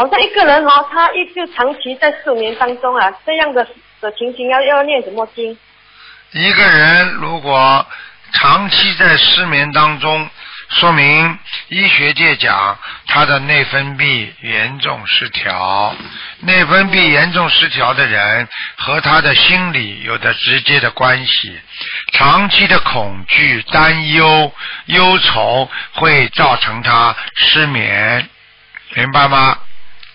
[0.00, 3.66] 好像一个人哦，他一就长期在失眠当中啊，这样的
[4.00, 5.54] 的情形要要念什么经？
[6.30, 7.86] 一个人如果
[8.32, 10.26] 长期在失眠当中，
[10.70, 12.78] 说明医学界讲
[13.08, 15.94] 他的内分泌严重失调。
[16.38, 21.60] 内分泌严重失调的人和他的心理有着直接的关系。
[22.14, 24.50] 长期的恐惧、担忧、
[24.86, 28.26] 忧愁会造成他失眠，
[28.94, 29.58] 明白吗？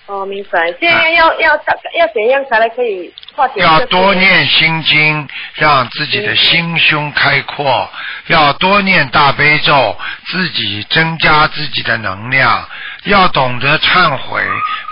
[0.08, 0.72] 哦，明白。
[0.74, 3.62] 这样要要要怎样才能可以化解？
[3.62, 4.14] 要多。
[4.14, 7.90] 念心经，让自己的心胸开阔；
[8.28, 9.98] 要多念大悲咒，
[10.28, 12.64] 自己增加自己的能量；
[13.06, 14.42] 要懂得忏悔，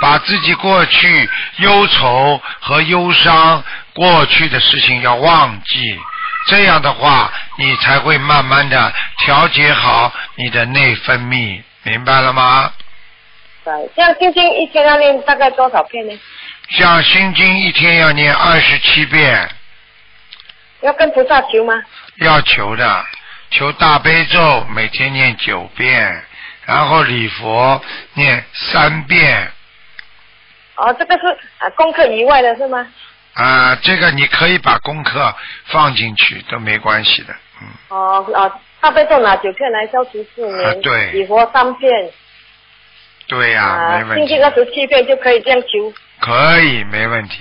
[0.01, 5.97] 把自己过去忧愁和忧伤、过去的事情要忘记。
[6.47, 12.71] 这样的话，你才会慢慢的调节好你的内分泌，明白了吗？
[13.63, 16.19] 对，这样心经一天要念大概多少遍呢？
[16.69, 19.49] 像心经一天要念二十七遍，
[20.81, 21.73] 要跟菩萨求吗？
[22.17, 23.05] 要求的，
[23.51, 26.23] 求大悲咒每天念九遍，
[26.65, 27.81] 然后礼佛
[28.13, 29.51] 念三遍。
[30.75, 31.27] 哦，这个是
[31.59, 32.87] 啊功课以外的是吗？
[33.33, 41.89] 啊，这个你可以把功课放进去都没关系的，嗯，哦哦，大悲咒拿九片来消除失眠，啊对礼佛三片，
[43.33, 45.91] 对呀、啊没，问题心经，二十七遍就可以这样求。
[46.19, 47.39] 可以没问题。